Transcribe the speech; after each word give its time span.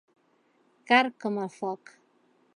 Car 0.93 1.03
com 1.27 1.39
el 1.45 1.53
foc. 1.59 1.95